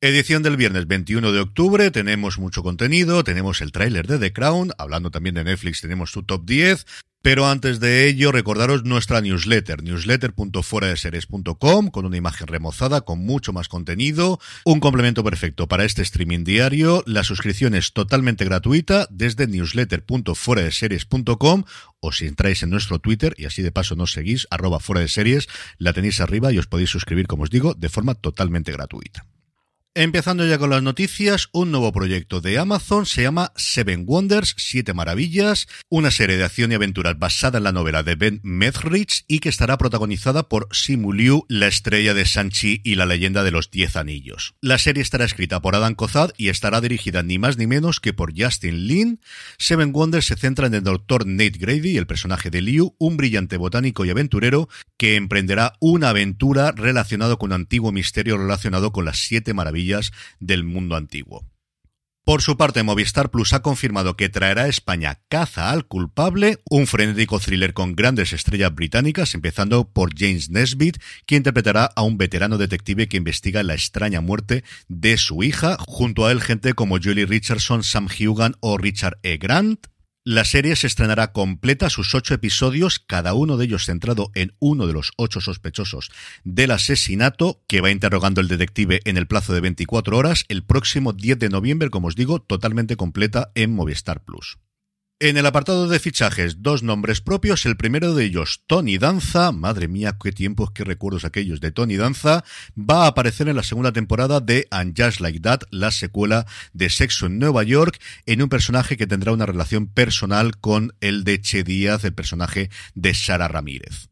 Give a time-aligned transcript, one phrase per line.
[0.00, 4.70] Edición del viernes 21 de octubre, tenemos mucho contenido, tenemos el tráiler de The Crown,
[4.78, 6.86] hablando también de Netflix tenemos su top 10,
[7.20, 13.66] pero antes de ello recordaros nuestra newsletter, newsletter.fueradeseries.com, con una imagen remozada, con mucho más
[13.66, 21.64] contenido, un complemento perfecto para este streaming diario, la suscripción es totalmente gratuita desde newsletter.fueradeseries.com
[21.98, 25.08] o si entráis en nuestro Twitter y así de paso nos seguís, arroba fuera de
[25.08, 29.26] series, la tenéis arriba y os podéis suscribir, como os digo, de forma totalmente gratuita.
[30.00, 34.94] Empezando ya con las noticias, un nuevo proyecto de Amazon se llama Seven Wonders, Siete
[34.94, 39.40] Maravillas, una serie de acción y aventuras basada en la novela de Ben Mezrich y
[39.40, 43.72] que estará protagonizada por Simu Liu, la estrella de Sanchi y la leyenda de los
[43.72, 44.54] Diez Anillos.
[44.60, 48.12] La serie estará escrita por Adam Kozad y estará dirigida ni más ni menos que
[48.12, 49.20] por Justin Lin.
[49.58, 53.56] Seven Wonders se centra en el doctor Nate Grady, el personaje de Liu, un brillante
[53.56, 59.18] botánico y aventurero que emprenderá una aventura relacionada con un antiguo misterio relacionado con las
[59.18, 59.87] Siete Maravillas
[60.40, 61.44] del mundo antiguo.
[62.28, 66.86] Por su parte, Movistar Plus ha confirmado que traerá a España Caza al culpable, un
[66.86, 72.58] frenético thriller con grandes estrellas británicas, empezando por James Nesbitt, quien interpretará a un veterano
[72.58, 77.24] detective que investiga la extraña muerte de su hija, junto a él gente como Julie
[77.24, 79.38] Richardson, Sam Hugan o Richard E.
[79.38, 79.86] Grant.
[80.30, 84.86] La serie se estrenará completa, sus ocho episodios, cada uno de ellos centrado en uno
[84.86, 86.10] de los ocho sospechosos
[86.44, 91.14] del asesinato, que va interrogando el detective en el plazo de 24 horas, el próximo
[91.14, 94.58] 10 de noviembre, como os digo, totalmente completa en Movistar Plus.
[95.20, 97.66] En el apartado de fichajes, dos nombres propios.
[97.66, 99.50] El primero de ellos, Tony Danza.
[99.50, 102.44] Madre mía, qué tiempos, qué recuerdos aquellos de Tony Danza.
[102.78, 106.88] Va a aparecer en la segunda temporada de And Just Like That, la secuela de
[106.88, 111.40] Sexo en Nueva York, en un personaje que tendrá una relación personal con el de
[111.40, 114.10] Che Díaz, el personaje de Sara Ramírez.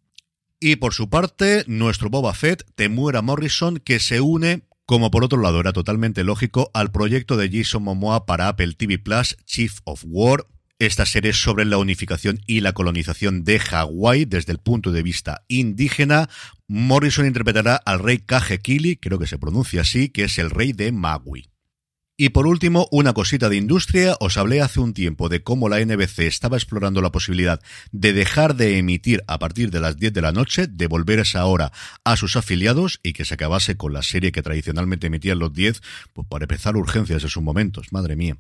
[0.59, 5.41] Y por su parte, nuestro Boba Fett, Temuera Morrison, que se une como por otro
[5.41, 10.05] lado era totalmente lógico, al proyecto de Jason Momoa para Apple TV Plus, Chief of
[10.07, 10.47] War,
[10.79, 15.03] esta serie es sobre la unificación y la colonización de Hawái desde el punto de
[15.03, 16.29] vista indígena.
[16.69, 18.23] Morrison interpretará al rey
[18.63, 21.49] Kili, creo que se pronuncia así, que es el rey de Maui.
[22.19, 24.17] Y por último, una cosita de industria.
[24.21, 27.61] Os hablé hace un tiempo de cómo la NBC estaba explorando la posibilidad
[27.93, 31.45] de dejar de emitir a partir de las 10 de la noche, de volver esa
[31.45, 31.73] hora
[32.05, 35.83] a sus afiliados y que se acabase con la serie que tradicionalmente emitían los 10,
[36.15, 37.93] pues para empezar urgencias en sus momentos.
[37.93, 38.39] Madre mía.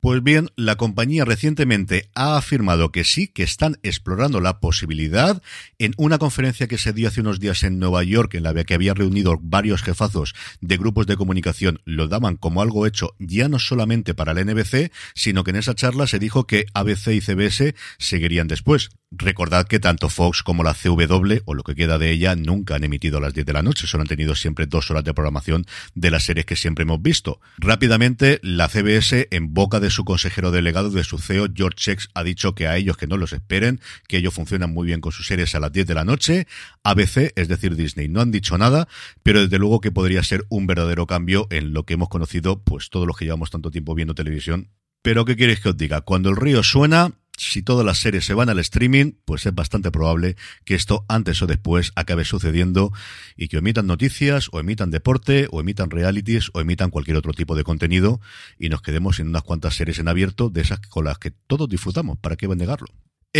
[0.00, 5.42] Pues bien, la compañía recientemente ha afirmado que sí, que están explorando la posibilidad.
[5.80, 8.74] En una conferencia que se dio hace unos días en Nueva York, en la que
[8.74, 13.58] había reunido varios jefazos de grupos de comunicación, lo daban como algo hecho ya no
[13.58, 17.74] solamente para la NBC, sino que en esa charla se dijo que ABC y CBS
[17.98, 18.90] seguirían después.
[19.10, 22.84] Recordad que tanto Fox como la CW, o lo que queda de ella, nunca han
[22.84, 25.64] emitido a las 10 de la noche, solo han tenido siempre dos horas de programación
[25.94, 27.40] de las series que siempre hemos visto.
[27.56, 32.22] Rápidamente, la CBS, en boca de su consejero delegado, de su CEO, George Chex, ha
[32.22, 35.26] dicho que a ellos que no los esperen, que ellos funcionan muy bien con sus
[35.26, 36.46] series a las 10 de la noche.
[36.82, 38.88] ABC, es decir, Disney, no han dicho nada,
[39.22, 42.90] pero desde luego que podría ser un verdadero cambio en lo que hemos conocido, pues
[42.90, 44.70] todos los que llevamos tanto tiempo viendo televisión.
[45.02, 46.00] Pero, ¿qué queréis que os diga?
[46.00, 49.90] Cuando el río suena, si todas las series se van al streaming, pues es bastante
[49.90, 52.92] probable que esto antes o después acabe sucediendo
[53.36, 57.54] y que emitan noticias, o emitan deporte, o emitan realities, o emitan cualquier otro tipo
[57.54, 58.20] de contenido
[58.58, 61.68] y nos quedemos en unas cuantas series en abierto de esas con las que todos
[61.68, 62.18] disfrutamos.
[62.18, 62.88] ¿Para qué van a negarlo?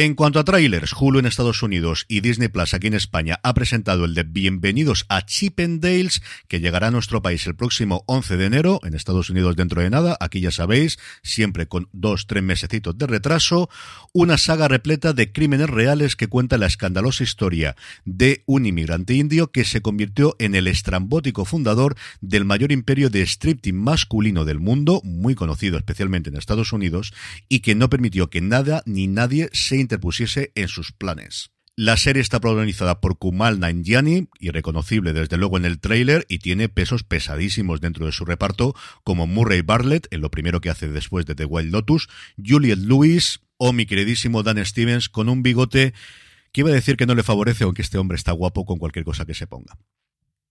[0.00, 3.52] En cuanto a trailers, Hulu en Estados Unidos y Disney Plus aquí en España ha
[3.52, 8.44] presentado el de Bienvenidos a Chippendales, que llegará a nuestro país el próximo 11 de
[8.44, 12.96] enero, en Estados Unidos dentro de nada, aquí ya sabéis, siempre con dos, tres mesecitos
[12.96, 13.70] de retraso,
[14.12, 17.74] una saga repleta de crímenes reales que cuenta la escandalosa historia
[18.04, 23.22] de un inmigrante indio que se convirtió en el estrambótico fundador del mayor imperio de
[23.22, 27.12] striptease masculino del mundo, muy conocido especialmente en Estados Unidos,
[27.48, 31.50] y que no permitió que nada ni nadie se interpusiese en sus planes.
[31.74, 36.68] La serie está protagonizada por Kumal Nanjiani, irreconocible desde luego en el tráiler, y tiene
[36.68, 38.74] pesos pesadísimos dentro de su reparto,
[39.04, 43.40] como Murray Bartlett, en lo primero que hace después de The Wild Lotus, Juliette Lewis
[43.56, 45.94] o mi queridísimo Dan Stevens con un bigote
[46.52, 49.04] que iba a decir que no le favorece, aunque este hombre está guapo con cualquier
[49.04, 49.78] cosa que se ponga.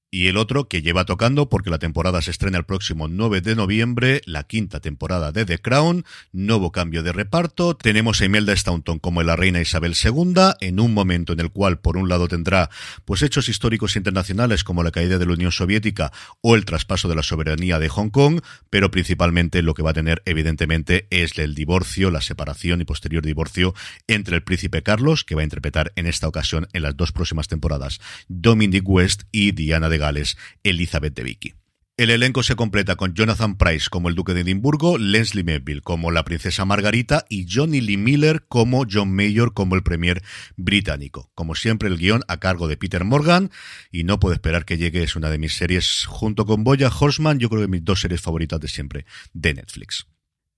[0.09, 3.55] Y el otro que lleva tocando porque la temporada se estrena el próximo 9 de
[3.55, 8.99] noviembre, la quinta temporada de The Crown, nuevo cambio de reparto, tenemos a Imelda Staunton
[8.99, 12.69] como la reina Isabel II, en un momento en el cual por un lado tendrá
[13.03, 17.15] pues hechos históricos internacionales como la caída de la Unión Soviética o el traspaso de
[17.15, 18.39] la soberanía de Hong Kong,
[18.69, 23.25] pero principalmente lo que va a tener evidentemente es el divorcio, la separación y posterior
[23.25, 23.73] divorcio
[24.07, 27.49] entre el príncipe Carlos, que va a interpretar en esta ocasión en las dos próximas
[27.49, 27.99] temporadas
[28.29, 29.96] Dominic West y Diana de
[30.63, 31.53] Elizabeth de Vicky.
[31.97, 36.11] El elenco se completa con Jonathan Price como el duque de Edimburgo, Leslie Melville como
[36.11, 40.21] la princesa Margarita y Johnny Lee Miller como John Mayor como el premier
[40.57, 41.31] británico.
[41.33, 43.49] Como siempre el guion a cargo de Peter Morgan
[43.91, 47.39] y no puedo esperar que llegue, es una de mis series junto con Boya Horseman,
[47.39, 50.05] yo creo que mis dos series favoritas de siempre de Netflix.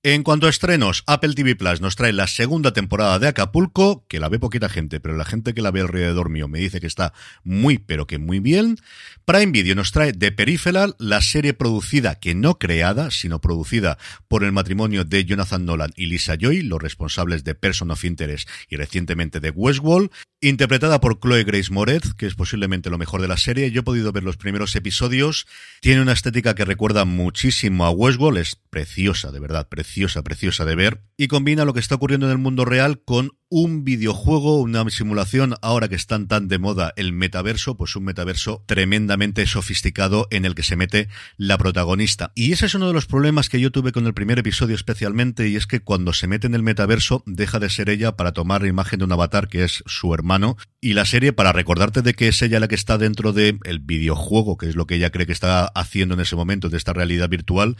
[0.02, 4.22] En cuanto a estrenos, Apple TV Plus nos trae la segunda temporada de Acapulco, que
[4.22, 6.88] la ve poquita gente, pero la gente que la ve alrededor mío me dice que
[6.88, 7.12] está
[7.44, 8.78] muy, pero que muy bien.
[9.26, 13.98] Prime Video nos trae The Peripheral, la serie producida, que no creada, sino producida
[14.30, 18.48] por el matrimonio de Jonathan Nolan y Lisa Joy, los responsables de Person of Interest
[18.70, 23.28] y recientemente de Westworld, interpretada por Chloe Grace Moretz, que es posiblemente lo mejor de
[23.28, 23.70] la serie.
[23.70, 25.46] Yo he podido ver los primeros episodios.
[25.82, 30.66] Tiene una estética que recuerda muchísimo a Westworld, es preciosa, de verdad, preciosa preciosa, preciosa
[30.66, 34.62] de ver, y combina lo que está ocurriendo en el mundo real con un videojuego,
[34.62, 40.28] una simulación, ahora que están tan de moda el metaverso, pues un metaverso tremendamente sofisticado
[40.30, 42.32] en el que se mete la protagonista.
[42.36, 45.50] Y ese es uno de los problemas que yo tuve con el primer episodio especialmente,
[45.50, 48.62] y es que cuando se mete en el metaverso deja de ser ella para tomar
[48.62, 52.14] la imagen de un avatar que es su hermano, y la serie para recordarte de
[52.14, 55.10] que es ella la que está dentro del el videojuego, que es lo que ella
[55.10, 57.76] cree que está haciendo en ese momento de esta realidad virtual,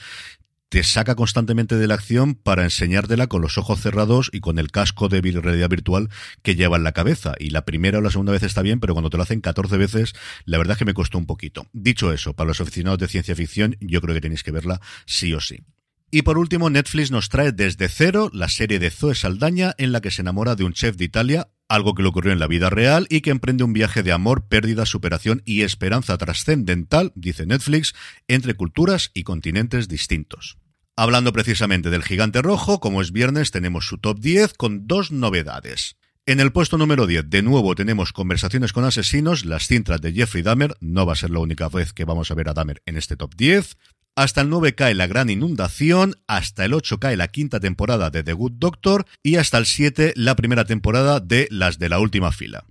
[0.70, 4.72] te saca constantemente de la acción para enseñártela con los ojos cerrados y con el
[4.72, 6.10] casco de realidad virtual
[6.44, 7.34] que lleva en la cabeza.
[7.40, 9.78] Y la primera o la segunda vez está bien, pero cuando te lo hacen 14
[9.78, 10.14] veces,
[10.46, 11.66] la verdad es que me costó un poquito.
[11.74, 15.34] Dicho eso, para los aficionados de ciencia ficción, yo creo que tenéis que verla sí
[15.34, 15.64] o sí.
[16.12, 20.02] Y por último, Netflix nos trae desde cero la serie de Zoe Saldaña en la
[20.02, 22.72] que se enamora de un chef de Italia, algo que le ocurrió en la vida
[22.72, 27.94] real y que emprende un viaje de amor, pérdida, superación y esperanza trascendental, dice Netflix,
[28.28, 30.59] entre culturas y continentes distintos.
[31.02, 35.96] Hablando precisamente del gigante rojo, como es viernes, tenemos su top 10 con dos novedades.
[36.26, 40.44] En el puesto número 10, de nuevo tenemos Conversaciones con Asesinos, las cintas de Jeffrey
[40.44, 40.76] Dahmer.
[40.82, 43.16] No va a ser la única vez que vamos a ver a Dahmer en este
[43.16, 43.78] top 10.
[44.18, 48.22] Hasta el 9 cae La Gran Inundación, hasta el 8 cae la quinta temporada de
[48.22, 52.34] The Good Doctor y hasta el 7 la primera temporada de Las de la Última
[52.34, 52.66] Fila.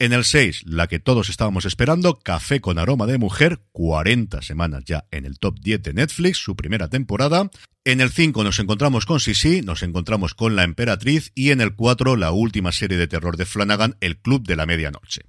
[0.00, 4.84] En el 6, la que todos estábamos esperando, Café con aroma de mujer, 40 semanas
[4.84, 7.50] ya en el top 10 de Netflix, su primera temporada.
[7.84, 11.74] En el 5 nos encontramos con Sisi, nos encontramos con La Emperatriz y en el
[11.74, 15.22] 4 la última serie de terror de Flanagan, El Club de la Medianoche.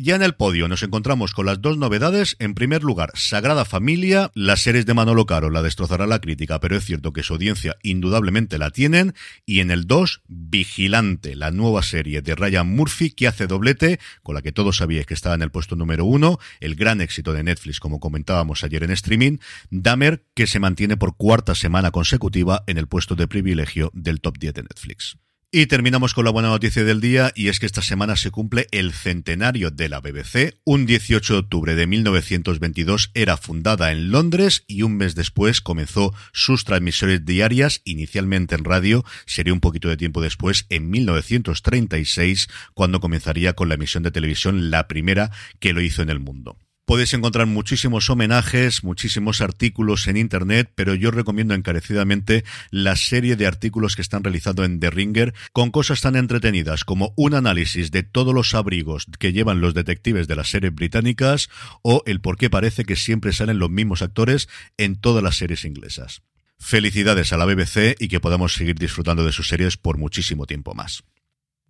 [0.00, 2.36] Ya en el podio nos encontramos con las dos novedades.
[2.38, 4.30] En primer lugar, Sagrada Familia.
[4.32, 7.74] Las series de Manolo Caro la destrozará la crítica, pero es cierto que su audiencia
[7.82, 9.14] indudablemente la tienen.
[9.44, 14.36] Y en el 2, Vigilante, la nueva serie de Ryan Murphy que hace doblete, con
[14.36, 16.38] la que todos sabíais que estaba en el puesto número uno.
[16.60, 19.38] El gran éxito de Netflix, como comentábamos ayer en streaming.
[19.70, 24.38] Dahmer, que se mantiene por cuarta semana consecutiva en el puesto de privilegio del top
[24.38, 25.18] 10 de Netflix.
[25.50, 28.66] Y terminamos con la buena noticia del día y es que esta semana se cumple
[28.70, 30.60] el centenario de la BBC.
[30.64, 36.12] Un 18 de octubre de 1922 era fundada en Londres y un mes después comenzó
[36.34, 43.00] sus transmisiones diarias, inicialmente en radio, sería un poquito de tiempo después, en 1936, cuando
[43.00, 46.58] comenzaría con la emisión de televisión, la primera que lo hizo en el mundo.
[46.88, 53.46] Podéis encontrar muchísimos homenajes, muchísimos artículos en Internet, pero yo recomiendo encarecidamente la serie de
[53.46, 58.04] artículos que están realizando en The Ringer con cosas tan entretenidas como un análisis de
[58.04, 61.50] todos los abrigos que llevan los detectives de las series británicas
[61.82, 65.66] o el por qué parece que siempre salen los mismos actores en todas las series
[65.66, 66.22] inglesas.
[66.58, 70.72] Felicidades a la BBC y que podamos seguir disfrutando de sus series por muchísimo tiempo
[70.72, 71.04] más.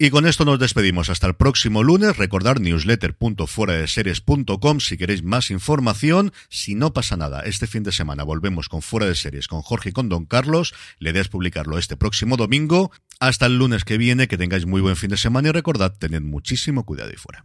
[0.01, 2.17] Y con esto nos despedimos hasta el próximo lunes.
[2.17, 6.33] Recordar newsletter.fueradeseries.com si queréis más información.
[6.49, 9.89] Si no pasa nada, este fin de semana volvemos con Fuera de Series con Jorge
[9.89, 10.73] y con Don Carlos.
[11.01, 12.93] La idea es publicarlo este próximo domingo.
[13.19, 16.23] Hasta el lunes que viene, que tengáis muy buen fin de semana y recordad, tened
[16.23, 17.45] muchísimo cuidado y fuera.